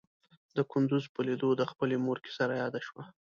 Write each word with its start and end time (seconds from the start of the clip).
د 0.55 0.57
کندوز 0.71 1.03
په 1.13 1.19
ليدو 1.27 1.49
د 1.57 1.63
خپلې 1.71 1.95
مور 2.05 2.17
کيسه 2.25 2.43
راياده 2.51 2.81
شوه. 2.87 3.03